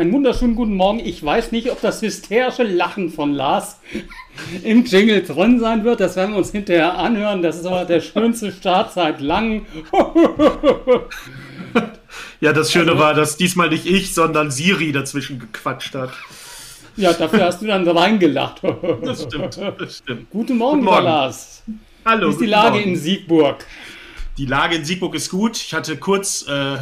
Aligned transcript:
Einen 0.00 0.14
wunderschönen 0.14 0.54
guten 0.54 0.76
Morgen. 0.76 0.98
Ich 0.98 1.22
weiß 1.22 1.52
nicht, 1.52 1.70
ob 1.70 1.82
das 1.82 2.00
hysterische 2.00 2.62
Lachen 2.62 3.10
von 3.10 3.34
Lars 3.34 3.80
im 4.64 4.86
Jingle 4.86 5.22
drin 5.22 5.60
sein 5.60 5.84
wird. 5.84 6.00
Das 6.00 6.16
werden 6.16 6.30
wir 6.30 6.38
uns 6.38 6.52
hinterher 6.52 6.96
anhören. 6.96 7.42
Das 7.42 7.58
ist 7.58 7.66
aber 7.66 7.84
der 7.84 8.00
schönste 8.00 8.50
Start 8.50 8.94
seit 8.94 9.20
langem. 9.20 9.66
ja, 12.40 12.54
das 12.54 12.72
Schöne 12.72 12.92
also, 12.92 13.02
war, 13.02 13.12
dass 13.12 13.36
diesmal 13.36 13.68
nicht 13.68 13.84
ich, 13.84 14.14
sondern 14.14 14.50
Siri 14.50 14.90
dazwischen 14.90 15.38
gequatscht 15.38 15.94
hat. 15.94 16.12
Ja, 16.96 17.12
dafür 17.12 17.44
hast 17.44 17.60
du 17.60 17.66
dann 17.66 17.86
reingelacht. 17.86 18.62
das 19.02 19.24
stimmt, 19.24 19.60
das 19.78 19.98
stimmt. 19.98 20.30
Guten 20.30 20.56
Morgen, 20.56 20.78
guten 20.78 20.92
Morgen. 20.92 21.04
Lars. 21.04 21.62
Hallo. 22.06 22.28
Wie 22.28 22.32
ist 22.32 22.40
die 22.40 22.46
Lage 22.46 22.76
Morgen. 22.78 22.88
in 22.88 22.96
Siegburg? 22.96 23.66
Die 24.38 24.46
Lage 24.46 24.76
in 24.76 24.84
Siegburg 24.86 25.14
ist 25.14 25.28
gut. 25.28 25.58
Ich 25.58 25.74
hatte 25.74 25.98
kurz 25.98 26.46
äh, 26.48 26.78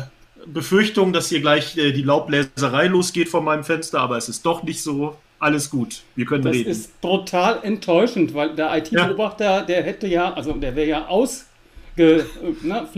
Befürchtung, 0.52 1.12
dass 1.12 1.28
hier 1.28 1.40
gleich 1.40 1.76
äh, 1.76 1.92
die 1.92 2.02
Laubbläserei 2.02 2.86
losgeht 2.86 3.28
vor 3.28 3.42
meinem 3.42 3.64
Fenster, 3.64 4.00
aber 4.00 4.16
es 4.16 4.28
ist 4.28 4.44
doch 4.44 4.62
nicht 4.62 4.82
so. 4.82 5.16
Alles 5.40 5.70
gut, 5.70 6.02
wir 6.16 6.24
können 6.24 6.42
das 6.42 6.52
reden. 6.52 6.68
Das 6.68 6.78
ist 6.78 7.00
total 7.00 7.60
enttäuschend, 7.62 8.34
weil 8.34 8.56
der 8.56 8.76
IT-Beobachter, 8.76 9.44
ja. 9.44 9.62
der 9.62 9.84
hätte 9.84 10.08
ja, 10.08 10.32
also 10.34 10.52
der 10.52 10.74
wäre 10.74 10.88
ja 10.88 11.06
ausgeflippt 11.06 12.64
ne, 12.64 12.88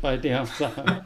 bei 0.00 0.16
der 0.16 0.46
Sache. 0.46 1.04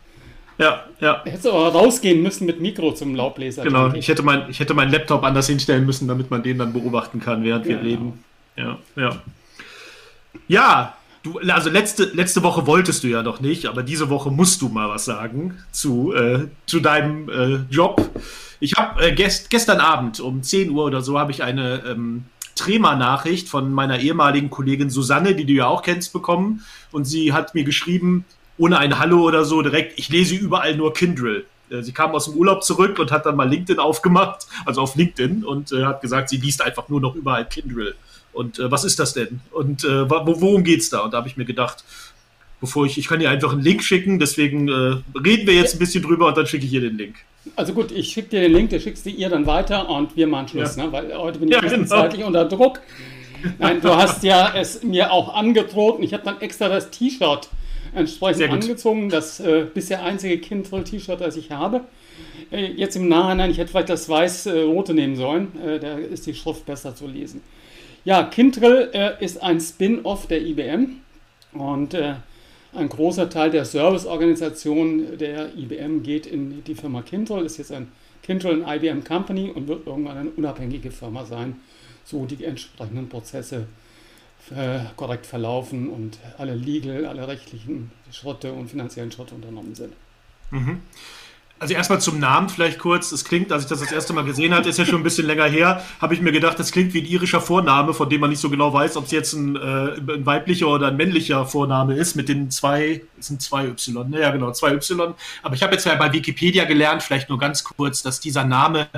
Ja, 0.56 0.84
ja. 1.00 1.22
Hättest 1.24 1.46
du 1.46 1.50
aber 1.50 1.72
rausgehen 1.72 2.22
müssen 2.22 2.46
mit 2.46 2.60
Mikro 2.60 2.92
zum 2.92 3.14
Laubbläser. 3.14 3.64
Genau, 3.64 3.92
ich 3.92 4.06
hätte, 4.06 4.22
mein, 4.22 4.48
ich 4.48 4.60
hätte 4.60 4.72
meinen 4.74 4.92
Laptop 4.92 5.24
anders 5.24 5.48
hinstellen 5.48 5.84
müssen, 5.84 6.06
damit 6.06 6.30
man 6.30 6.44
den 6.44 6.58
dann 6.58 6.72
beobachten 6.72 7.20
kann, 7.20 7.42
während 7.42 7.66
wir 7.66 7.78
genau. 7.78 7.88
reden. 7.88 8.24
Ja, 8.56 8.78
ja. 8.94 9.22
Ja, 10.46 10.96
Du, 11.24 11.38
also 11.38 11.70
letzte, 11.70 12.04
letzte 12.12 12.42
Woche 12.42 12.66
wolltest 12.66 13.02
du 13.02 13.08
ja 13.08 13.22
noch 13.22 13.40
nicht, 13.40 13.64
aber 13.64 13.82
diese 13.82 14.10
Woche 14.10 14.30
musst 14.30 14.60
du 14.60 14.68
mal 14.68 14.90
was 14.90 15.06
sagen 15.06 15.56
zu, 15.72 16.12
äh, 16.12 16.48
zu 16.66 16.80
deinem 16.80 17.30
äh, 17.30 17.60
Job. 17.74 18.10
Ich 18.60 18.74
habe 18.76 19.06
äh, 19.06 19.12
gest, 19.14 19.48
gestern 19.48 19.80
Abend 19.80 20.20
um 20.20 20.42
10 20.42 20.68
Uhr 20.68 20.84
oder 20.84 21.00
so 21.00 21.18
habe 21.18 21.32
ich 21.32 21.42
eine 21.42 21.82
ähm, 21.86 22.24
Trema-Nachricht 22.56 23.48
von 23.48 23.72
meiner 23.72 24.00
ehemaligen 24.00 24.50
Kollegin 24.50 24.90
Susanne, 24.90 25.34
die 25.34 25.46
du 25.46 25.54
ja 25.54 25.66
auch 25.66 25.80
kennst, 25.80 26.12
bekommen. 26.12 26.62
Und 26.92 27.06
sie 27.06 27.32
hat 27.32 27.54
mir 27.54 27.64
geschrieben, 27.64 28.26
ohne 28.58 28.76
ein 28.76 28.98
Hallo 28.98 29.22
oder 29.22 29.46
so, 29.46 29.62
direkt, 29.62 29.98
ich 29.98 30.10
lese 30.10 30.34
überall 30.34 30.76
nur 30.76 30.92
Kindrill. 30.92 31.46
Äh, 31.70 31.80
sie 31.80 31.92
kam 31.92 32.10
aus 32.10 32.26
dem 32.26 32.34
Urlaub 32.34 32.62
zurück 32.62 32.98
und 32.98 33.10
hat 33.10 33.24
dann 33.24 33.36
mal 33.36 33.48
LinkedIn 33.48 33.78
aufgemacht, 33.78 34.46
also 34.66 34.82
auf 34.82 34.94
LinkedIn, 34.94 35.42
und 35.42 35.72
äh, 35.72 35.86
hat 35.86 36.02
gesagt, 36.02 36.28
sie 36.28 36.36
liest 36.36 36.60
einfach 36.60 36.90
nur 36.90 37.00
noch 37.00 37.14
überall 37.14 37.48
Kindrill. 37.48 37.94
Und 38.34 38.58
äh, 38.58 38.70
was 38.70 38.84
ist 38.84 38.98
das 38.98 39.14
denn? 39.14 39.40
Und 39.52 39.84
äh, 39.84 40.10
worum 40.10 40.64
es 40.64 40.90
da? 40.90 41.00
Und 41.00 41.14
da 41.14 41.18
habe 41.18 41.28
ich 41.28 41.36
mir 41.36 41.44
gedacht, 41.44 41.84
bevor 42.60 42.86
ich, 42.86 42.98
ich 42.98 43.08
kann 43.08 43.20
dir 43.20 43.30
einfach 43.30 43.52
einen 43.52 43.62
Link 43.62 43.82
schicken, 43.82 44.18
deswegen 44.18 44.68
äh, 44.68 44.96
reden 45.18 45.46
wir 45.46 45.54
jetzt 45.54 45.74
ein 45.74 45.78
bisschen 45.78 46.02
drüber 46.02 46.28
und 46.28 46.36
dann 46.36 46.46
schicke 46.46 46.66
ich 46.66 46.72
ihr 46.72 46.80
den 46.80 46.98
Link. 46.98 47.16
Also 47.56 47.74
gut, 47.74 47.92
ich 47.92 48.08
schicke 48.10 48.30
dir 48.30 48.40
den 48.40 48.52
Link, 48.52 48.70
der 48.70 48.80
schickst 48.80 49.04
du 49.04 49.10
ihr 49.10 49.28
dann 49.28 49.46
weiter 49.46 49.88
und 49.88 50.16
wir 50.16 50.26
machen 50.26 50.48
Schluss, 50.48 50.76
ja. 50.76 50.86
ne? 50.86 50.92
weil 50.92 51.16
heute 51.16 51.38
bin 51.38 51.48
ich 51.48 51.54
ja, 51.54 51.60
genau. 51.60 51.84
zeitlich 51.84 52.24
unter 52.24 52.46
Druck. 52.46 52.80
Nein, 53.58 53.80
du 53.82 53.94
hast 53.94 54.22
ja 54.24 54.54
es 54.56 54.82
mir 54.82 55.12
auch 55.12 55.34
angedroht 55.34 55.98
und 55.98 56.02
ich 56.02 56.14
habe 56.14 56.24
dann 56.24 56.40
extra 56.40 56.68
das 56.68 56.90
T-Shirt 56.90 57.50
entsprechend 57.94 58.50
angezogen, 58.50 59.08
das 59.10 59.40
äh, 59.40 59.66
bisher 59.72 60.02
einzige 60.02 60.38
Kindle-T-Shirt, 60.38 61.20
das 61.20 61.36
ich 61.36 61.50
habe. 61.50 61.82
Äh, 62.50 62.72
jetzt 62.72 62.96
im 62.96 63.08
Nachhinein, 63.08 63.50
ich 63.50 63.58
hätte 63.58 63.70
vielleicht 63.70 63.90
das 63.90 64.08
weiß-rote 64.08 64.94
nehmen 64.94 65.16
sollen, 65.16 65.48
äh, 65.62 65.78
da 65.78 65.98
ist 65.98 66.26
die 66.26 66.34
Schrift 66.34 66.66
besser 66.66 66.94
zu 66.94 67.06
lesen. 67.06 67.42
Ja, 68.04 68.24
Kindrill 68.24 68.90
äh, 68.92 69.24
ist 69.24 69.42
ein 69.42 69.60
Spin-off 69.60 70.26
der 70.26 70.42
IBM 70.42 71.00
und 71.52 71.94
äh, 71.94 72.16
ein 72.74 72.88
großer 72.88 73.30
Teil 73.30 73.50
der 73.50 73.64
Serviceorganisation 73.64 75.16
der 75.16 75.56
IBM 75.56 76.02
geht 76.02 76.26
in 76.26 76.62
die 76.64 76.74
Firma 76.74 77.00
Kindrill, 77.02 77.46
ist 77.46 77.56
jetzt 77.56 77.72
ein 77.72 77.90
Kindrill 78.22 78.62
ein 78.62 78.76
IBM 78.76 79.04
Company 79.04 79.50
und 79.50 79.68
wird 79.68 79.86
irgendwann 79.86 80.18
eine 80.18 80.30
unabhängige 80.30 80.90
Firma 80.90 81.24
sein, 81.24 81.56
so 82.04 82.26
die 82.26 82.44
entsprechenden 82.44 83.08
Prozesse 83.08 83.68
äh, 84.54 84.80
korrekt 84.96 85.24
verlaufen 85.24 85.88
und 85.88 86.18
alle 86.36 86.54
legal, 86.54 87.06
alle 87.06 87.26
rechtlichen 87.26 87.90
Schritte 88.10 88.52
und 88.52 88.68
finanziellen 88.68 89.12
Schritte 89.12 89.34
unternommen 89.34 89.74
sind. 89.74 89.94
Mhm. 90.50 90.82
Also 91.60 91.72
erstmal 91.72 92.00
zum 92.00 92.18
Namen 92.18 92.48
vielleicht 92.48 92.78
kurz. 92.78 93.12
Es 93.12 93.24
klingt, 93.24 93.52
als 93.52 93.62
ich 93.62 93.68
das 93.68 93.80
das 93.80 93.92
erste 93.92 94.12
Mal 94.12 94.24
gesehen 94.24 94.52
hatte, 94.52 94.68
ist 94.68 94.78
ja 94.78 94.84
schon 94.84 95.00
ein 95.00 95.04
bisschen 95.04 95.26
länger 95.26 95.46
her, 95.46 95.84
habe 96.00 96.12
ich 96.12 96.20
mir 96.20 96.32
gedacht, 96.32 96.58
das 96.58 96.72
klingt 96.72 96.92
wie 96.94 97.00
ein 97.00 97.06
irischer 97.06 97.40
Vorname, 97.40 97.94
von 97.94 98.10
dem 98.10 98.20
man 98.20 98.30
nicht 98.30 98.40
so 98.40 98.50
genau 98.50 98.72
weiß, 98.72 98.96
ob 98.96 99.04
es 99.04 99.12
jetzt 99.12 99.32
ein, 99.34 99.54
äh, 99.56 99.60
ein, 99.60 100.26
weiblicher 100.26 100.66
oder 100.66 100.88
ein 100.88 100.96
männlicher 100.96 101.46
Vorname 101.46 101.94
ist, 101.94 102.16
mit 102.16 102.28
den 102.28 102.50
zwei, 102.50 103.02
es 103.18 103.28
sind 103.28 103.40
zwei 103.40 103.66
Y, 103.66 104.10
ne? 104.10 104.20
ja 104.20 104.30
genau, 104.32 104.50
zwei 104.50 104.74
Y. 104.74 105.14
Aber 105.42 105.54
ich 105.54 105.62
habe 105.62 105.72
jetzt 105.72 105.86
ja 105.86 105.94
bei 105.94 106.12
Wikipedia 106.12 106.64
gelernt, 106.64 107.02
vielleicht 107.02 107.28
nur 107.28 107.38
ganz 107.38 107.62
kurz, 107.62 108.02
dass 108.02 108.18
dieser 108.18 108.44
Name, 108.44 108.88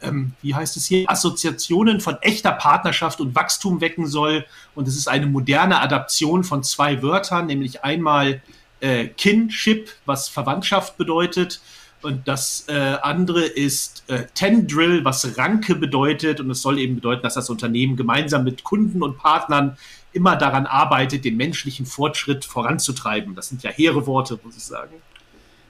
ähm, 0.00 0.32
wie 0.42 0.54
heißt 0.54 0.76
es 0.76 0.86
hier, 0.86 1.10
Assoziationen 1.10 2.00
von 2.00 2.16
echter 2.20 2.52
Partnerschaft 2.52 3.20
und 3.20 3.34
Wachstum 3.34 3.80
wecken 3.80 4.06
soll. 4.06 4.46
Und 4.76 4.86
es 4.86 4.96
ist 4.96 5.08
eine 5.08 5.26
moderne 5.26 5.80
Adaption 5.80 6.44
von 6.44 6.62
zwei 6.62 7.02
Wörtern, 7.02 7.46
nämlich 7.46 7.82
einmal 7.82 8.40
äh, 8.80 9.06
Kinship, 9.08 9.90
was 10.06 10.28
Verwandtschaft 10.28 10.96
bedeutet, 10.96 11.60
und 12.06 12.26
das 12.28 12.64
äh, 12.68 12.72
andere 13.02 13.44
ist 13.44 14.04
äh, 14.06 14.24
Tendrill, 14.34 15.04
was 15.04 15.36
Ranke 15.36 15.74
bedeutet. 15.74 16.40
Und 16.40 16.50
es 16.50 16.62
soll 16.62 16.78
eben 16.78 16.94
bedeuten, 16.94 17.22
dass 17.22 17.34
das 17.34 17.50
Unternehmen 17.50 17.96
gemeinsam 17.96 18.44
mit 18.44 18.64
Kunden 18.64 19.02
und 19.02 19.18
Partnern 19.18 19.76
immer 20.12 20.36
daran 20.36 20.66
arbeitet, 20.66 21.24
den 21.24 21.36
menschlichen 21.36 21.84
Fortschritt 21.84 22.44
voranzutreiben. 22.44 23.34
Das 23.34 23.48
sind 23.48 23.62
ja 23.64 23.70
hehre 23.70 24.06
Worte, 24.06 24.38
muss 24.42 24.56
ich 24.56 24.62
sagen. 24.62 24.94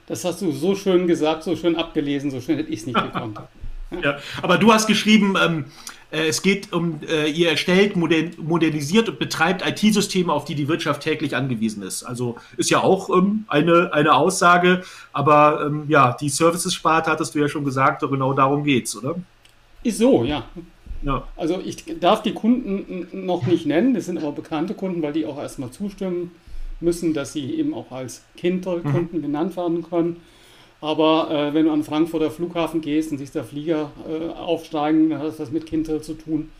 Das 0.05 0.23
hast 0.23 0.41
du 0.41 0.51
so 0.51 0.75
schön 0.75 1.07
gesagt, 1.07 1.43
so 1.43 1.55
schön 1.55 1.75
abgelesen, 1.75 2.31
so 2.31 2.39
schön 2.39 2.55
hätte 2.55 2.69
ich 2.69 2.81
es 2.81 2.85
nicht 2.85 3.01
gekommen. 3.01 3.37
ja, 4.03 4.19
aber 4.41 4.57
du 4.57 4.71
hast 4.71 4.87
geschrieben, 4.87 5.35
ähm, 5.43 5.65
äh, 5.65 5.96
es 6.09 6.41
geht 6.41 6.71
um, 6.71 6.99
äh, 7.07 7.29
ihr 7.29 7.49
erstellt, 7.49 7.95
modernisiert 7.95 9.09
und 9.09 9.19
betreibt 9.19 9.67
IT-Systeme, 9.67 10.31
auf 10.31 10.45
die 10.45 10.55
die 10.55 10.67
Wirtschaft 10.67 11.03
täglich 11.03 11.35
angewiesen 11.35 11.83
ist. 11.83 12.03
Also 12.03 12.37
ist 12.55 12.69
ja 12.69 12.81
auch 12.81 13.09
ähm, 13.09 13.45
eine, 13.49 13.91
eine 13.93 14.13
Aussage, 14.13 14.83
aber 15.11 15.65
ähm, 15.65 15.83
ja, 15.89 16.15
die 16.19 16.29
Services-Sparte 16.29 17.11
hattest 17.11 17.35
du 17.35 17.39
ja 17.39 17.49
schon 17.49 17.65
gesagt, 17.65 18.01
genau 18.01 18.33
darum 18.33 18.63
geht's, 18.63 18.95
oder? 18.95 19.15
Ist 19.83 19.97
so, 19.97 20.23
ja. 20.23 20.45
ja. 21.03 21.27
Also 21.35 21.61
ich 21.63 21.83
darf 21.99 22.21
die 22.21 22.33
Kunden 22.33 23.07
noch 23.25 23.45
nicht 23.45 23.65
nennen, 23.65 23.93
das 23.93 24.05
sind 24.05 24.17
aber 24.17 24.31
bekannte 24.31 24.73
Kunden, 24.75 25.01
weil 25.01 25.13
die 25.13 25.25
auch 25.25 25.37
erstmal 25.37 25.71
zustimmen 25.71 26.31
müssen, 26.79 27.13
dass 27.13 27.33
sie 27.33 27.55
eben 27.55 27.73
auch 27.73 27.91
als 27.91 28.23
Kinderkunden 28.37 29.19
mhm. 29.19 29.21
genannt 29.23 29.57
werden 29.57 29.83
können. 29.83 30.17
Aber 30.79 31.31
äh, 31.31 31.53
wenn 31.53 31.65
du 31.65 31.71
an 31.71 31.83
Frankfurter 31.83 32.29
Flughafen 32.29 32.81
gehst 32.81 33.11
und 33.11 33.17
siehst 33.17 33.35
da 33.35 33.43
Flieger 33.43 33.91
äh, 34.07 34.29
aufsteigen, 34.29 35.09
dann 35.09 35.19
hat 35.19 35.27
das 35.27 35.39
was 35.39 35.51
mit 35.51 35.65
Kindle 35.65 36.01
zu 36.01 36.13
tun. 36.13 36.51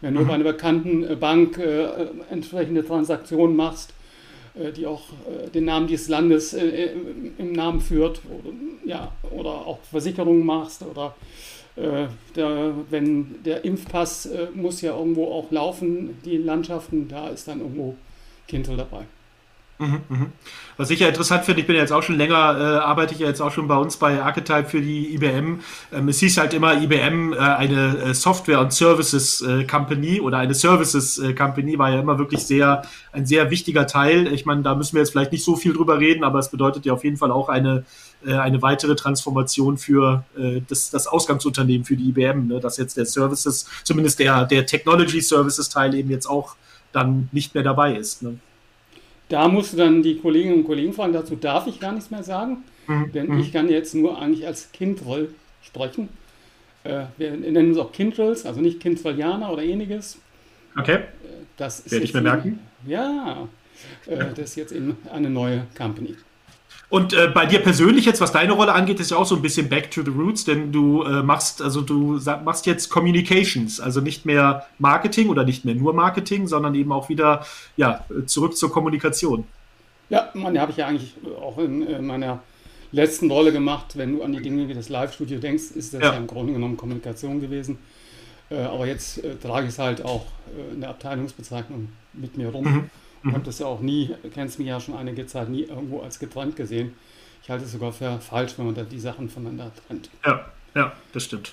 Wenn 0.00 0.14
du 0.14 0.20
mhm. 0.20 0.26
bei 0.26 0.34
einer 0.34 0.44
bekannten 0.44 1.02
äh, 1.04 1.16
Bank 1.16 1.56
äh, 1.56 1.86
entsprechende 2.30 2.84
Transaktionen 2.84 3.56
machst, 3.56 3.94
äh, 4.54 4.70
die 4.70 4.86
auch 4.86 5.04
äh, 5.26 5.48
den 5.48 5.64
Namen 5.64 5.86
dieses 5.86 6.08
Landes 6.08 6.52
im 6.52 7.52
Namen 7.52 7.80
führt, 7.80 8.20
oder, 8.26 8.54
ja, 8.84 9.12
oder 9.30 9.50
auch 9.50 9.78
Versicherungen 9.90 10.44
machst 10.44 10.82
oder 10.82 11.14
der, 11.76 12.72
wenn 12.88 13.42
der 13.44 13.64
Impfpass 13.64 14.28
muss 14.54 14.80
ja 14.80 14.96
irgendwo 14.96 15.26
auch 15.26 15.50
laufen, 15.50 16.16
die 16.24 16.36
Landschaften, 16.36 17.08
da 17.08 17.30
ist 17.30 17.48
dann 17.48 17.58
irgendwo 17.58 17.96
Kindle 18.46 18.76
dabei. 18.76 19.06
Mhm, 19.78 20.00
mhm. 20.08 20.32
Was 20.76 20.90
ich 20.90 21.00
ja 21.00 21.08
interessant 21.08 21.44
finde, 21.44 21.60
ich 21.60 21.66
bin 21.66 21.74
ja 21.74 21.82
jetzt 21.82 21.92
auch 21.92 22.02
schon 22.02 22.16
länger, 22.16 22.36
äh, 22.36 22.62
arbeite 22.84 23.12
ich 23.14 23.20
ja 23.20 23.26
jetzt 23.26 23.40
auch 23.40 23.50
schon 23.50 23.66
bei 23.66 23.76
uns 23.76 23.96
bei 23.96 24.22
Archetype 24.22 24.68
für 24.68 24.80
die 24.80 25.12
IBM. 25.14 25.60
Ähm, 25.92 26.08
es 26.08 26.20
hieß 26.20 26.36
halt 26.38 26.54
immer 26.54 26.80
IBM, 26.80 27.32
äh, 27.32 27.38
eine 27.38 27.98
äh, 27.98 28.14
Software- 28.14 28.60
und 28.60 28.72
Services 28.72 29.40
äh, 29.40 29.64
Company 29.64 30.20
oder 30.20 30.38
eine 30.38 30.54
Services 30.54 31.18
äh, 31.18 31.34
Company 31.34 31.76
war 31.76 31.90
ja 31.90 32.00
immer 32.00 32.18
wirklich 32.18 32.44
sehr, 32.46 32.82
ein 33.12 33.26
sehr 33.26 33.50
wichtiger 33.50 33.88
Teil. 33.88 34.32
Ich 34.32 34.46
meine, 34.46 34.62
da 34.62 34.76
müssen 34.76 34.94
wir 34.94 35.00
jetzt 35.00 35.10
vielleicht 35.10 35.32
nicht 35.32 35.44
so 35.44 35.56
viel 35.56 35.72
drüber 35.72 35.98
reden, 35.98 36.22
aber 36.22 36.38
es 36.38 36.50
bedeutet 36.50 36.86
ja 36.86 36.92
auf 36.92 37.02
jeden 37.02 37.16
Fall 37.16 37.32
auch 37.32 37.48
eine, 37.48 37.84
äh, 38.24 38.34
eine 38.34 38.62
weitere 38.62 38.94
Transformation 38.94 39.76
für 39.76 40.24
das, 40.68 40.90
das 40.90 41.06
Ausgangsunternehmen 41.06 41.84
für 41.84 41.96
die 41.96 42.08
IBM, 42.10 42.46
ne? 42.46 42.60
dass 42.60 42.76
jetzt 42.76 42.96
der 42.96 43.06
Services, 43.06 43.66
zumindest 43.82 44.18
der, 44.18 44.44
der 44.44 44.66
Technology 44.66 45.20
Services 45.20 45.68
Teil 45.68 45.94
eben 45.94 46.10
jetzt 46.10 46.26
auch 46.26 46.56
dann 46.92 47.28
nicht 47.32 47.54
mehr 47.54 47.64
dabei 47.64 47.96
ist. 47.96 48.22
Ne? 48.22 48.38
Da 49.34 49.48
musst 49.48 49.72
du 49.72 49.76
dann 49.76 50.00
die 50.00 50.18
Kolleginnen 50.18 50.58
und 50.58 50.64
Kollegen 50.64 50.92
fragen, 50.92 51.12
dazu 51.12 51.34
darf 51.34 51.66
ich 51.66 51.80
gar 51.80 51.90
nichts 51.90 52.08
mehr 52.08 52.22
sagen, 52.22 52.58
mhm. 52.86 53.10
denn 53.10 53.26
mhm. 53.26 53.40
ich 53.40 53.52
kann 53.52 53.68
jetzt 53.68 53.92
nur 53.92 54.16
eigentlich 54.16 54.46
als 54.46 54.70
Kindroll 54.70 55.34
sprechen. 55.60 56.08
Äh, 56.84 57.06
wir 57.18 57.32
nennen 57.32 57.72
es 57.72 57.78
auch 57.78 57.90
Kindrolls, 57.90 58.46
also 58.46 58.60
nicht 58.60 58.78
Kindrollianer 58.78 59.52
oder 59.52 59.64
ähnliches. 59.64 60.20
Okay. 60.78 60.98
Äh, 60.98 61.00
das 61.56 61.80
ist 61.80 61.90
Werde 61.90 62.04
ich 62.04 62.14
mir 62.14 62.20
merken. 62.20 62.60
Ja, 62.86 63.48
äh, 64.06 64.18
das 64.36 64.50
ist 64.50 64.54
jetzt 64.54 64.70
eben 64.70 64.96
eine 65.12 65.30
neue 65.30 65.66
Company. 65.76 66.14
Und 66.94 67.12
äh, 67.12 67.26
bei 67.26 67.44
dir 67.44 67.58
persönlich 67.58 68.04
jetzt, 68.04 68.20
was 68.20 68.30
deine 68.30 68.52
Rolle 68.52 68.72
angeht, 68.72 69.00
ist 69.00 69.10
ja 69.10 69.16
auch 69.16 69.26
so 69.26 69.34
ein 69.34 69.42
bisschen 69.42 69.68
back 69.68 69.90
to 69.90 70.04
the 70.04 70.12
roots, 70.12 70.44
denn 70.44 70.70
du 70.70 71.02
äh, 71.02 71.24
machst, 71.24 71.60
also 71.60 71.80
du 71.80 72.20
machst 72.44 72.66
jetzt 72.66 72.88
Communications, 72.88 73.80
also 73.80 74.00
nicht 74.00 74.26
mehr 74.26 74.64
Marketing 74.78 75.28
oder 75.28 75.42
nicht 75.42 75.64
mehr 75.64 75.74
nur 75.74 75.92
Marketing, 75.92 76.46
sondern 76.46 76.72
eben 76.76 76.92
auch 76.92 77.08
wieder 77.08 77.44
ja, 77.76 78.04
zurück 78.26 78.56
zur 78.56 78.70
Kommunikation. 78.70 79.42
Ja, 80.08 80.30
man 80.34 80.56
habe 80.56 80.70
ich 80.70 80.76
ja 80.76 80.86
eigentlich 80.86 81.16
auch 81.40 81.58
in, 81.58 81.82
in 81.82 82.06
meiner 82.06 82.44
letzten 82.92 83.28
Rolle 83.28 83.50
gemacht. 83.50 83.96
Wenn 83.96 84.16
du 84.16 84.22
an 84.22 84.32
die 84.32 84.40
Dinge 84.40 84.68
wie 84.68 84.74
das 84.74 84.88
Live-Studio 84.88 85.40
denkst, 85.40 85.72
ist 85.74 85.94
das 85.94 86.00
ja. 86.00 86.12
ja. 86.12 86.16
im 86.16 86.28
Grunde 86.28 86.52
genommen 86.52 86.76
Kommunikation 86.76 87.40
gewesen. 87.40 87.78
Äh, 88.50 88.58
aber 88.58 88.86
jetzt 88.86 89.18
äh, 89.24 89.34
trage 89.34 89.66
ich 89.66 89.72
es 89.72 89.80
halt 89.80 90.04
auch 90.04 90.26
äh, 90.56 90.74
in 90.74 90.80
der 90.80 90.90
Abteilungsbezeichnung 90.90 91.88
mit 92.12 92.38
mir 92.38 92.50
rum. 92.50 92.64
Mhm. 92.64 92.90
Ich 93.26 93.32
habe 93.32 93.44
das 93.44 93.58
ja 93.58 93.66
auch 93.66 93.80
nie, 93.80 94.10
kennst 94.32 94.58
mich 94.58 94.68
ja 94.68 94.80
schon 94.80 94.96
einige 94.96 95.26
Zeit, 95.26 95.48
nie 95.48 95.62
irgendwo 95.62 96.00
als 96.00 96.18
getrennt 96.18 96.56
gesehen. 96.56 96.92
Ich 97.42 97.50
halte 97.50 97.64
es 97.64 97.72
sogar 97.72 97.92
für 97.92 98.18
falsch, 98.20 98.52
wenn 98.56 98.66
man 98.66 98.74
da 98.74 98.82
die 98.82 98.98
Sachen 98.98 99.28
voneinander 99.28 99.70
trennt. 99.86 100.10
Ja, 100.24 100.46
ja, 100.74 100.92
das 101.12 101.24
stimmt. 101.24 101.52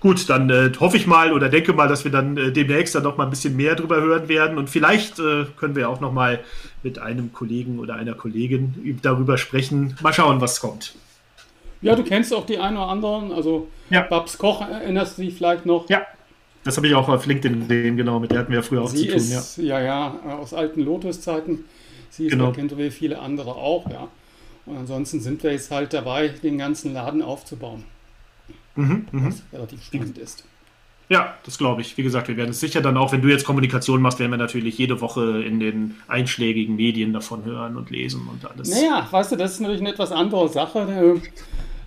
Gut, 0.00 0.28
dann 0.28 0.50
äh, 0.50 0.70
hoffe 0.78 0.96
ich 0.96 1.06
mal 1.06 1.32
oder 1.32 1.48
denke 1.48 1.72
mal, 1.72 1.88
dass 1.88 2.04
wir 2.04 2.12
dann 2.12 2.36
äh, 2.36 2.52
demnächst 2.52 2.94
dann 2.94 3.02
noch 3.02 3.16
mal 3.16 3.24
ein 3.24 3.30
bisschen 3.30 3.56
mehr 3.56 3.74
drüber 3.74 3.96
hören 4.00 4.28
werden 4.28 4.58
und 4.58 4.68
vielleicht 4.68 5.18
äh, 5.18 5.46
können 5.56 5.74
wir 5.74 5.88
auch 5.88 6.00
noch 6.00 6.12
mal 6.12 6.40
mit 6.82 6.98
einem 6.98 7.32
Kollegen 7.32 7.78
oder 7.78 7.94
einer 7.94 8.14
Kollegin 8.14 8.98
darüber 9.02 9.38
sprechen. 9.38 9.96
Mal 10.02 10.12
schauen, 10.12 10.40
was 10.40 10.60
kommt. 10.60 10.94
Ja, 11.80 11.94
du 11.94 12.02
kennst 12.02 12.34
auch 12.34 12.44
die 12.44 12.58
einen 12.58 12.76
oder 12.76 12.88
anderen. 12.88 13.32
Also 13.32 13.68
ja. 13.90 14.02
Babs 14.02 14.36
Koch 14.38 14.60
erinnerst 14.60 15.18
du 15.18 15.22
dich 15.22 15.34
vielleicht 15.34 15.64
noch? 15.64 15.88
Ja, 15.88 16.02
das 16.68 16.76
habe 16.76 16.86
ich 16.86 16.94
auch 16.94 17.08
auf 17.08 17.24
LinkedIn 17.24 17.60
gesehen, 17.60 17.96
genau. 17.96 18.20
Mit 18.20 18.30
der 18.30 18.40
hatten 18.40 18.50
wir 18.50 18.58
ja 18.58 18.62
früher 18.62 18.82
auch 18.82 18.88
Sie 18.88 19.06
zu 19.06 19.12
tun. 19.12 19.16
Ist, 19.16 19.56
ja. 19.56 19.80
ja, 19.80 19.80
ja, 20.24 20.36
aus 20.38 20.52
alten 20.52 20.82
Lotus-Zeiten. 20.82 21.64
Sie 22.10 22.26
ist 22.26 22.32
genau. 22.32 22.52
kennt 22.52 22.76
wie 22.76 22.90
viele 22.90 23.18
andere 23.18 23.54
auch, 23.54 23.90
ja. 23.90 24.08
Und 24.66 24.76
ansonsten 24.76 25.20
sind 25.20 25.42
wir 25.42 25.52
jetzt 25.52 25.70
halt 25.70 25.94
dabei, 25.94 26.28
den 26.28 26.58
ganzen 26.58 26.92
Laden 26.92 27.22
aufzubauen. 27.22 27.84
Mhm, 28.76 29.06
mhm. 29.10 29.26
was 29.26 29.42
relativ 29.52 29.82
spannend 29.82 30.18
ist. 30.18 30.44
Ja, 31.08 31.34
das 31.44 31.56
glaube 31.56 31.80
ich. 31.80 31.96
Wie 31.96 32.02
gesagt, 32.02 32.28
wir 32.28 32.36
werden 32.36 32.50
es 32.50 32.60
sicher 32.60 32.82
dann 32.82 32.98
auch, 32.98 33.12
wenn 33.12 33.22
du 33.22 33.28
jetzt 33.28 33.44
Kommunikation 33.44 34.02
machst, 34.02 34.18
werden 34.18 34.30
wir 34.30 34.36
natürlich 34.36 34.76
jede 34.76 35.00
Woche 35.00 35.42
in 35.42 35.58
den 35.58 35.94
einschlägigen 36.06 36.76
Medien 36.76 37.14
davon 37.14 37.46
hören 37.46 37.78
und 37.78 37.88
lesen 37.88 38.28
und 38.30 38.44
alles. 38.44 38.68
Naja, 38.68 39.08
weißt 39.10 39.32
du, 39.32 39.36
das 39.36 39.52
ist 39.52 39.60
natürlich 39.60 39.80
eine 39.80 39.90
etwas 39.90 40.12
andere 40.12 40.50
Sache. 40.50 41.20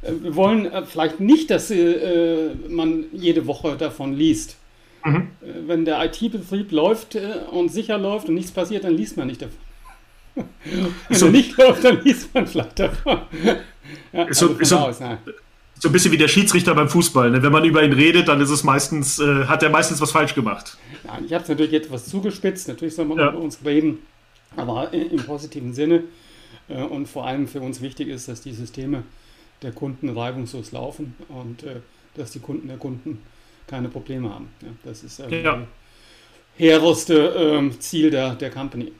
Äh, 0.01 0.11
wir 0.23 0.35
wollen 0.35 0.65
äh, 0.65 0.83
vielleicht 0.83 1.19
nicht, 1.19 1.51
dass 1.51 1.69
äh, 1.69 2.49
man 2.67 3.05
jede 3.13 3.45
Woche 3.45 3.77
davon 3.77 4.13
liest. 4.13 4.57
Mhm. 5.03 5.27
Wenn 5.67 5.85
der 5.85 6.03
IT-Betrieb 6.05 6.71
läuft 6.71 7.17
und 7.51 7.69
sicher 7.69 7.97
läuft 7.97 8.27
und 8.27 8.35
nichts 8.35 8.51
passiert, 8.51 8.83
dann 8.83 8.95
liest 8.95 9.17
man 9.17 9.27
nicht 9.27 9.41
davon. 9.41 9.57
Wenn 11.09 11.17
so, 11.17 11.25
er 11.25 11.31
nicht 11.31 11.57
läuft, 11.57 11.83
dann 11.83 12.01
liest 12.03 12.33
man 12.33 12.47
vielleicht 12.47 12.79
davon. 12.79 13.21
Ja, 14.13 14.33
so, 14.33 14.49
also 14.49 14.63
so, 14.63 14.77
aus, 14.77 14.99
so 15.81 15.89
ein 15.89 15.91
bisschen 15.91 16.11
wie 16.11 16.17
der 16.17 16.27
Schiedsrichter 16.27 16.75
beim 16.75 16.87
Fußball. 16.87 17.31
Ne? 17.31 17.41
Wenn 17.41 17.51
man 17.51 17.65
über 17.65 17.83
ihn 17.83 17.93
redet, 17.93 18.27
dann 18.27 18.39
ist 18.39 18.51
es 18.51 18.63
meistens, 18.63 19.19
äh, 19.19 19.45
hat 19.45 19.63
er 19.63 19.69
meistens 19.69 19.99
was 19.99 20.11
falsch 20.11 20.35
gemacht. 20.35 20.77
Ja, 21.03 21.19
ich 21.25 21.33
habe 21.33 21.43
es 21.43 21.49
natürlich 21.49 21.73
etwas 21.73 22.05
zugespitzt. 22.05 22.67
Natürlich 22.67 22.95
soll 22.95 23.05
man 23.05 23.17
ja. 23.17 23.29
über 23.29 23.39
uns 23.39 23.59
reden, 23.65 23.99
aber 24.55 24.93
im 24.93 25.23
positiven 25.23 25.73
Sinne. 25.73 26.03
Äh, 26.69 26.83
und 26.83 27.07
vor 27.07 27.25
allem 27.25 27.47
für 27.47 27.61
uns 27.61 27.81
wichtig 27.81 28.09
ist, 28.09 28.27
dass 28.27 28.41
die 28.41 28.53
Systeme 28.53 29.03
der 29.63 29.71
Kunden 29.71 30.09
reibungslos 30.09 30.71
laufen 30.71 31.15
und 31.29 31.63
äh, 31.63 31.77
dass 32.15 32.31
die 32.31 32.39
Kunden 32.39 32.67
der 32.67 32.77
Kunden 32.77 33.19
keine 33.67 33.89
Probleme 33.89 34.33
haben. 34.33 34.49
Ja, 34.61 34.69
das 34.83 35.03
ist 35.03 35.19
ähm, 35.19 35.43
ja. 35.43 35.61
hehreste 36.57 37.33
ähm, 37.37 37.79
Ziel 37.79 38.11
der, 38.11 38.35
der 38.35 38.49
Company. 38.49 38.91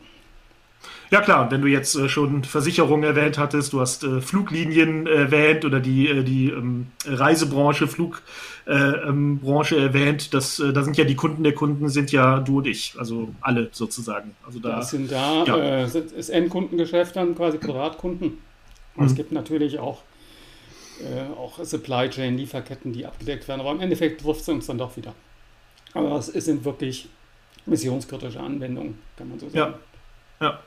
Ja 1.12 1.20
klar, 1.20 1.52
wenn 1.52 1.62
du 1.62 1.68
jetzt 1.68 1.96
äh, 1.96 2.08
schon 2.08 2.46
Versicherungen 2.46 3.04
erwähnt 3.04 3.38
hattest, 3.38 3.74
du 3.74 3.82
hast 3.82 4.06
äh, 4.06 4.22
Fluglinien 4.22 5.08
erwähnt 5.08 5.66
oder 5.66 5.82
die, 5.82 6.08
äh, 6.08 6.24
die 6.24 6.50
ähm, 6.50 6.88
Reisebranche, 7.06 7.88
Flugbranche 7.88 9.76
äh, 9.76 9.84
erwähnt, 9.84 10.34
das, 10.34 10.60
äh, 10.60 10.72
da 10.72 10.84
sind 10.84 10.96
ja 10.96 11.04
die 11.04 11.16
Kunden 11.16 11.44
der 11.44 11.54
Kunden 11.54 11.90
sind 11.90 12.14
ja 12.14 12.40
du 12.40 12.60
und 12.60 12.68
ich, 12.68 12.96
also 12.98 13.36
alle 13.42 13.68
sozusagen. 13.74 14.36
Also 14.46 14.60
da 14.60 14.78
das 14.78 14.92
sind 14.92 15.12
da 15.12 15.44
ja. 15.44 15.58
Äh, 15.58 15.86
ist 15.86 16.30
Endkundengeschäft 16.30 17.18
dann 17.18 17.36
quasi 17.36 17.58
Privatkunden. 17.58 18.38
Und 18.96 19.04
mhm. 19.04 19.08
es 19.08 19.16
gibt 19.16 19.34
natürlich 19.34 19.80
auch 19.80 20.04
auch 21.38 21.64
Supply 21.64 22.10
Chain, 22.10 22.38
Lieferketten, 22.38 22.94
die 22.94 23.06
abgedeckt 23.06 23.48
werden. 23.48 23.62
Aber 23.62 23.72
im 23.72 23.80
Endeffekt 23.80 24.22
trifft 24.22 24.42
es 24.42 24.50
uns 24.50 24.68
dann 24.68 24.78
doch 24.78 24.96
wieder. 24.98 25.14
Aber 25.94 26.18
es 26.18 26.28
sind 26.28 26.64
wirklich 26.64 27.08
missionskritische 27.66 28.40
Anwendungen, 28.40 29.00
kann 29.18 29.30
man 29.30 29.40
so 29.40 29.50
sagen. 29.50 29.76
Ja, 30.40 30.48
ja. 30.48 30.60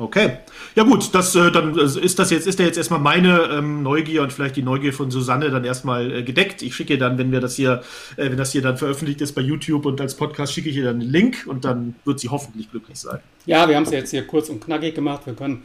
Okay. 0.00 0.38
Ja 0.76 0.84
gut, 0.84 1.12
das, 1.12 1.34
äh, 1.34 1.50
dann 1.50 1.76
ist 1.76 2.18
das 2.20 2.30
jetzt, 2.30 2.46
ist 2.46 2.58
ja 2.60 2.66
jetzt 2.66 2.78
erstmal 2.78 3.00
meine 3.00 3.50
ähm, 3.50 3.82
Neugier 3.82 4.22
und 4.22 4.32
vielleicht 4.32 4.54
die 4.54 4.62
Neugier 4.62 4.92
von 4.92 5.10
Susanne 5.10 5.50
dann 5.50 5.64
erstmal 5.64 6.12
äh, 6.12 6.22
gedeckt. 6.22 6.62
Ich 6.62 6.76
schicke 6.76 6.92
ihr 6.94 6.98
dann, 7.00 7.18
wenn 7.18 7.32
wir 7.32 7.40
das 7.40 7.56
hier, 7.56 7.82
äh, 8.16 8.30
wenn 8.30 8.36
das 8.36 8.52
hier 8.52 8.62
dann 8.62 8.78
veröffentlicht 8.78 9.20
ist 9.22 9.32
bei 9.32 9.40
YouTube 9.40 9.86
und 9.86 10.00
als 10.00 10.14
Podcast, 10.14 10.52
schicke 10.52 10.70
ich 10.70 10.76
ihr 10.76 10.84
dann 10.84 11.00
einen 11.00 11.10
Link 11.10 11.46
und 11.48 11.64
dann 11.64 11.96
wird 12.04 12.20
sie 12.20 12.28
hoffentlich 12.28 12.70
glücklich 12.70 12.96
sein. 12.96 13.18
Ja, 13.46 13.68
wir 13.68 13.74
haben 13.74 13.82
es 13.82 13.90
ja 13.90 13.98
jetzt 13.98 14.10
hier 14.10 14.24
kurz 14.24 14.48
und 14.48 14.60
knackig 14.60 14.94
gemacht. 14.94 15.26
Wir 15.26 15.34
können 15.34 15.64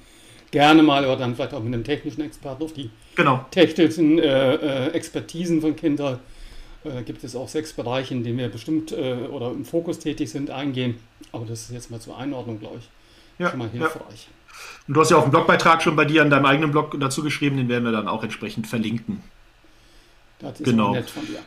gerne 0.53 0.83
mal 0.83 1.03
oder 1.03 1.17
dann 1.17 1.35
vielleicht 1.35 1.53
auch 1.53 1.63
mit 1.63 1.73
einem 1.73 1.83
technischen 1.83 2.21
Experten 2.21 2.63
auf 2.63 2.73
die 2.73 2.91
genau. 3.15 3.45
technischen 3.51 4.19
äh, 4.19 4.53
äh 4.53 4.87
Expertisen 4.91 5.59
von 5.61 5.75
Kindern 5.75 6.19
äh, 6.83 7.01
gibt 7.01 7.23
es 7.23 7.35
auch 7.35 7.49
sechs 7.49 7.73
Bereiche, 7.73 8.13
in 8.13 8.23
denen 8.23 8.37
wir 8.37 8.49
bestimmt 8.49 8.93
oder 8.93 9.51
im 9.51 9.65
Fokus 9.65 9.99
tätig 9.99 10.29
sind, 10.29 10.51
eingehen. 10.51 10.99
Aber 11.31 11.45
das 11.45 11.63
ist 11.63 11.71
jetzt 11.71 11.91
mal 11.91 11.99
zur 11.99 12.17
Einordnung, 12.17 12.59
glaube 12.59 12.77
ich 12.77 12.89
ja, 13.39 13.49
schon 13.49 13.59
mal 13.59 13.69
hilfreich. 13.69 14.27
Ja. 14.27 14.53
Und 14.87 14.93
du 14.93 15.01
hast 15.01 15.09
ja 15.09 15.17
auch 15.17 15.23
einen 15.23 15.31
Blogbeitrag 15.31 15.81
schon 15.81 15.95
bei 15.95 16.05
dir 16.05 16.21
an 16.21 16.29
deinem 16.29 16.45
eigenen 16.45 16.71
Blog 16.71 16.95
dazu 16.99 17.23
geschrieben, 17.23 17.57
den 17.57 17.69
werden 17.69 17.83
wir 17.83 17.91
dann 17.91 18.07
auch 18.07 18.23
entsprechend 18.23 18.67
verlinken. 18.67 19.23
Das 20.39 20.59
ist 20.59 20.65
genau. 20.65 20.93
nett 20.93 21.09
von 21.09 21.25
dir. 21.25 21.39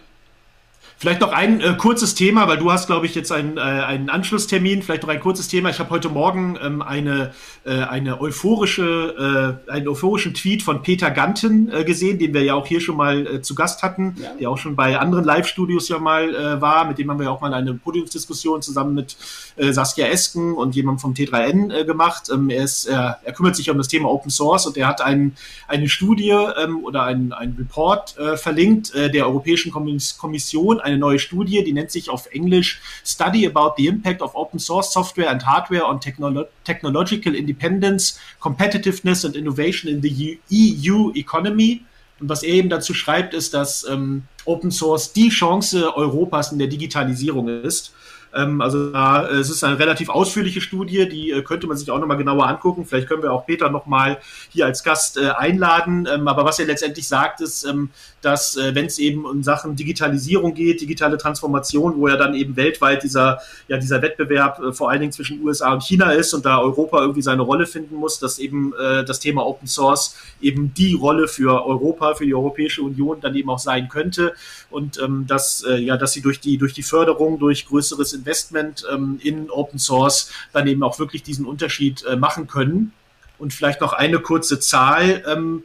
Vielleicht 0.99 1.21
noch 1.21 1.33
ein 1.33 1.61
äh, 1.61 1.75
kurzes 1.77 2.15
Thema, 2.15 2.49
weil 2.49 2.56
du 2.56 2.73
hast, 2.73 2.87
glaube 2.87 3.05
ich, 3.05 3.15
jetzt 3.15 3.31
einen, 3.31 3.59
äh, 3.59 3.61
einen 3.61 4.09
Anschlusstermin. 4.09 4.81
Vielleicht 4.81 5.03
noch 5.03 5.11
ein 5.11 5.21
kurzes 5.21 5.47
Thema. 5.47 5.69
Ich 5.69 5.79
habe 5.79 5.91
heute 5.91 6.09
Morgen 6.09 6.59
ähm, 6.62 6.81
eine, 6.81 7.33
äh, 7.67 7.83
eine 7.83 8.19
euphorische, 8.19 9.61
äh, 9.69 9.71
einen 9.71 9.88
euphorischen 9.88 10.33
Tweet 10.33 10.62
von 10.62 10.83
Peter 10.83 11.11
Ganten 11.11 11.71
äh, 11.71 11.85
gesehen, 11.85 12.19
den 12.19 12.33
wir 12.33 12.43
ja 12.43 12.55
auch 12.55 12.67
hier 12.67 12.81
schon 12.81 12.97
mal 12.97 13.27
äh, 13.27 13.43
zu 13.43 13.55
Gast 13.55 13.83
hatten, 13.83 14.17
ja. 14.19 14.31
der 14.41 14.50
auch 14.50 14.56
schon 14.56 14.75
bei 14.75 14.99
anderen 14.99 15.27
Live-Studios 15.27 15.91
ja 15.91 15.99
mal 15.99 16.61
war. 16.61 16.87
Mit 16.87 16.99
dem 16.99 17.11
haben 17.11 17.21
wir 17.21 17.31
auch 17.31 17.43
mal 17.43 17.53
eine 17.53 17.75
Podiumsdiskussion 17.75 18.62
zusammen 18.62 18.94
mit 18.94 19.17
Saskia 19.59 20.06
Esken 20.06 20.55
und 20.55 20.75
jemandem 20.75 21.00
vom 21.00 21.12
T3N 21.12 21.73
äh, 21.73 21.85
gemacht. 21.85 22.31
Ähm, 22.33 22.49
er, 22.49 22.65
ist, 22.65 22.87
er, 22.87 23.19
er 23.23 23.33
kümmert 23.33 23.56
sich 23.56 23.71
um 23.71 23.77
das 23.77 23.88
Thema 23.88 24.09
Open 24.09 24.31
Source 24.31 24.67
und 24.67 24.77
er 24.77 24.87
hat 24.87 25.03
ein, 25.03 25.37
eine 25.69 25.88
Studie 25.88 26.31
ähm, 26.31 26.85
oder 26.85 27.03
ein, 27.03 27.33
ein 27.33 27.55
Report 27.59 28.17
verlinkt 28.37 28.94
der 28.94 29.27
Europäischen 29.27 29.73
Kommission 29.73 30.75
eine 30.81 30.99
neue 30.99 31.19
Studie, 31.19 31.62
die 31.64 31.73
nennt 31.73 31.90
sich 31.90 32.11
auf 32.11 32.26
Englisch 32.32 32.81
Study 33.05 33.46
about 33.46 33.75
the 33.76 33.87
Impact 33.87 34.23
of 34.23 34.35
Open 34.35 34.59
Source 34.59 34.92
Software 34.92 35.30
and 35.30 35.45
Hardware 35.47 35.87
on 35.87 36.00
Technolo 36.00 36.47
Technological 36.64 37.35
Independence, 37.35 38.18
Competitiveness 38.40 39.25
and 39.25 39.37
Innovation 39.37 39.90
in 39.90 40.02
the 40.02 40.38
EU 40.50 41.12
Economy. 41.14 41.83
Und 42.18 42.28
was 42.28 42.42
er 42.42 42.54
eben 42.54 42.68
dazu 42.68 42.95
schreibt, 42.95 43.35
ist, 43.35 43.52
dass 43.52 43.85
ähm, 43.85 44.23
Open 44.45 44.71
Source 44.71 45.12
die 45.12 45.28
Chance 45.28 45.95
Europas 45.97 46.52
in 46.52 46.59
der 46.59 46.68
Digitalisierung 46.68 47.49
ist. 47.49 47.92
Ähm, 48.37 48.61
also 48.61 48.93
äh, 48.93 49.37
es 49.37 49.50
ist 49.50 49.64
eine 49.64 49.78
relativ 49.78 50.09
ausführliche 50.09 50.61
Studie, 50.61 51.09
die 51.09 51.31
äh, 51.31 51.43
könnte 51.43 51.66
man 51.66 51.76
sich 51.76 51.90
auch 51.90 51.99
nochmal 51.99 52.16
genauer 52.19 52.47
angucken. 52.47 52.85
Vielleicht 52.85 53.09
können 53.09 53.23
wir 53.23 53.33
auch 53.33 53.47
Peter 53.47 53.71
nochmal 53.71 54.19
hier 54.50 54.66
als 54.66 54.83
Gast 54.83 55.16
äh, 55.16 55.31
einladen. 55.31 56.07
Ähm, 56.12 56.28
aber 56.28 56.45
was 56.45 56.59
er 56.59 56.66
letztendlich 56.66 57.09
sagt, 57.09 57.40
ist, 57.40 57.64
ähm, 57.64 57.90
dass 58.21 58.57
äh, 58.57 58.75
wenn 58.75 58.87
es 58.87 58.99
eben 58.99 59.25
um 59.25 59.43
Sachen 59.43 59.76
Digitalisierung 59.76 60.55
geht, 60.55 60.81
digitale 60.81 61.16
Transformation, 61.16 61.97
wo 61.97 62.09
ja 62.09 62.16
dann 62.16 62.35
eben 62.35 62.57
weltweit 62.57 63.02
dieser, 63.02 63.40
ja, 63.69 63.78
dieser 63.78 64.02
Wettbewerb 64.02 64.61
äh, 64.61 64.73
vor 64.73 64.90
allen 64.90 65.00
Dingen 65.00 65.12
zwischen 65.12 65.43
USA 65.43 65.73
und 65.73 65.83
China 65.83 66.12
ist 66.12 66.35
und 66.35 66.45
da 66.45 66.61
Europa 66.61 67.00
irgendwie 67.00 67.23
seine 67.23 67.43
Rolle 67.43 67.66
finden 67.66 67.97
muss, 67.97 68.19
dass 68.19 68.38
eben 68.38 68.75
äh, 68.75 69.05
das 69.05 69.21
Thema 69.21 69.47
Open 69.47 69.69
Source 69.69 70.16
eben 70.40 70.75
die 70.75 70.95
Rolle 70.95 71.28
für 71.28 71.64
Europa, 71.64 72.14
für 72.14 72.26
die 72.26 72.35
Europäische 72.35 72.83
Union 72.83 73.21
dann 73.21 73.35
eben 73.35 73.49
auch 73.49 73.59
sein 73.59 73.88
könnte 73.88 74.35
und 74.71 75.00
ähm, 75.00 75.26
dass, 75.26 75.64
ja, 75.78 75.97
dass 75.97 76.12
sie 76.12 76.21
durch 76.21 76.40
die, 76.40 76.59
durch 76.59 76.75
die 76.75 76.83
Förderung, 76.83 77.38
durch 77.38 77.66
größeres 77.66 78.12
Investment 78.26 78.85
ähm, 78.92 79.21
in 79.23 79.50
Open 79.50 79.78
Source 79.78 80.33
dann 80.52 80.66
eben 80.66 80.83
auch 80.83 80.99
wirklich 80.99 81.23
diesen 81.23 81.47
Unterschied 81.47 82.04
äh, 82.04 82.16
machen 82.16 82.49
können. 82.49 82.92
Und 83.38 83.54
vielleicht 83.54 83.80
noch 83.80 83.92
eine 83.92 84.18
kurze 84.18 84.59
Zahl. 84.59 85.23
Ähm, 85.26 85.62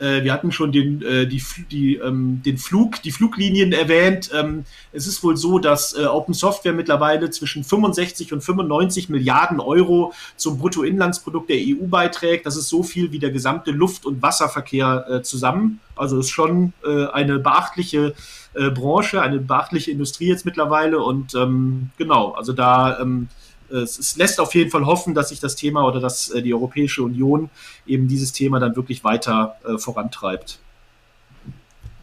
äh, 0.00 0.24
wir 0.24 0.32
hatten 0.32 0.50
schon 0.50 0.72
den, 0.72 1.02
äh, 1.02 1.26
die, 1.26 1.42
die, 1.70 1.96
ähm, 1.96 2.42
den 2.44 2.58
Flug, 2.58 3.02
die 3.02 3.12
Fluglinien 3.12 3.72
erwähnt. 3.72 4.30
Ähm, 4.34 4.64
es 4.92 5.06
ist 5.06 5.22
wohl 5.22 5.36
so, 5.36 5.58
dass 5.58 5.96
äh, 5.96 6.06
Open 6.06 6.34
Software 6.34 6.72
mittlerweile 6.72 7.30
zwischen 7.30 7.64
65 7.64 8.32
und 8.32 8.42
95 8.42 9.10
Milliarden 9.10 9.60
Euro 9.60 10.12
zum 10.36 10.58
Bruttoinlandsprodukt 10.58 11.50
der 11.50 11.58
EU 11.58 11.86
beiträgt. 11.86 12.46
Das 12.46 12.56
ist 12.56 12.68
so 12.68 12.82
viel 12.82 13.12
wie 13.12 13.18
der 13.18 13.30
gesamte 13.30 13.70
Luft- 13.70 14.06
und 14.06 14.22
Wasserverkehr 14.22 15.06
äh, 15.08 15.22
zusammen. 15.22 15.80
Also 15.96 16.18
ist 16.18 16.30
schon 16.30 16.72
äh, 16.84 17.06
eine 17.06 17.38
beachtliche 17.38 18.14
Branche, 18.52 19.22
eine 19.22 19.38
beachtliche 19.38 19.92
Industrie 19.92 20.26
jetzt 20.26 20.44
mittlerweile. 20.44 20.98
Und 20.98 21.36
ähm, 21.36 21.90
genau, 21.96 22.32
also 22.32 22.52
da 22.52 22.98
ähm, 22.98 23.28
es, 23.70 23.98
es, 23.98 24.16
lässt 24.16 24.40
auf 24.40 24.54
jeden 24.54 24.70
Fall 24.70 24.86
hoffen, 24.86 25.14
dass 25.14 25.30
sich 25.30 25.40
das 25.40 25.56
Thema 25.56 25.86
oder 25.86 26.00
dass 26.00 26.30
äh, 26.30 26.42
die 26.42 26.52
Europäische 26.52 27.02
Union 27.02 27.50
eben 27.86 28.08
dieses 28.08 28.32
Thema 28.32 28.60
dann 28.60 28.76
wirklich 28.76 29.04
weiter 29.04 29.56
äh, 29.64 29.78
vorantreibt. 29.78 30.58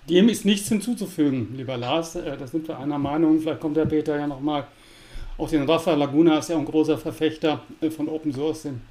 Dem 0.09 0.29
ist 0.29 0.45
nichts 0.45 0.69
hinzuzufügen, 0.69 1.53
lieber 1.55 1.77
Lars. 1.77 2.15
Äh, 2.15 2.37
da 2.37 2.47
sind 2.47 2.67
wir 2.67 2.79
einer 2.79 2.97
Meinung. 2.97 3.39
Vielleicht 3.41 3.59
kommt 3.59 3.77
der 3.77 3.85
Peter 3.85 4.17
ja 4.17 4.27
nochmal 4.27 4.65
auf 5.37 5.51
den 5.51 5.69
Rafa 5.69 5.93
Laguna, 5.93 6.39
ist 6.39 6.49
ja 6.49 6.57
ein 6.57 6.65
großer 6.65 6.97
Verfechter 6.97 7.61
von 7.95 8.09
Open 8.09 8.33
Source, 8.33 8.63
den 8.63 8.81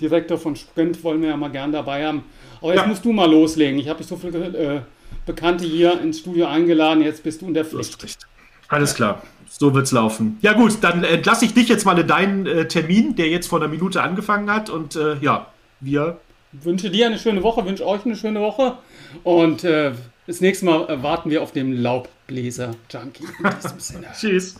Direktor 0.00 0.38
von 0.38 0.56
Sprint, 0.56 1.02
wollen 1.04 1.20
wir 1.20 1.28
ja 1.28 1.36
mal 1.36 1.50
gern 1.50 1.72
dabei 1.72 2.06
haben. 2.06 2.24
Aber 2.60 2.72
jetzt 2.72 2.82
ja. 2.82 2.86
musst 2.86 3.04
du 3.04 3.12
mal 3.12 3.30
loslegen. 3.30 3.78
Ich 3.78 3.88
habe 3.88 4.02
so 4.02 4.16
viele 4.16 4.46
äh, 4.56 4.80
Bekannte 5.26 5.64
hier 5.64 6.00
ins 6.00 6.20
Studio 6.20 6.46
eingeladen, 6.46 7.02
jetzt 7.02 7.22
bist 7.22 7.42
du 7.42 7.48
in 7.48 7.54
der 7.54 7.64
Pflicht. 7.64 8.26
Alles 8.70 8.94
klar. 8.94 9.22
So 9.48 9.74
wird's 9.74 9.90
laufen. 9.92 10.38
Ja 10.42 10.52
gut, 10.54 10.78
dann 10.80 11.04
entlasse 11.04 11.44
ich 11.44 11.52
dich 11.52 11.68
jetzt 11.68 11.84
mal 11.84 11.98
in 11.98 12.06
deinen 12.06 12.46
äh, 12.46 12.68
Termin, 12.68 13.16
der 13.16 13.28
jetzt 13.28 13.48
vor 13.48 13.60
einer 13.60 13.68
Minute 13.68 14.00
angefangen 14.00 14.50
hat. 14.50 14.70
Und 14.70 14.96
äh, 14.96 15.16
ja, 15.20 15.48
wir. 15.80 16.18
Wünsche 16.52 16.88
dir 16.88 17.06
eine 17.06 17.18
schöne 17.18 17.42
Woche, 17.42 17.64
wünsche 17.66 17.86
euch 17.86 18.06
eine 18.06 18.16
schöne 18.16 18.40
Woche. 18.40 18.78
Und 19.24 19.64
äh, 19.64 19.92
das 20.26 20.40
nächste 20.40 20.64
Mal 20.64 21.02
warten 21.02 21.30
wir 21.30 21.42
auf 21.42 21.52
den 21.52 21.82
Laubbläser-Junkie. 21.82 23.24
Tschüss. 24.18 24.56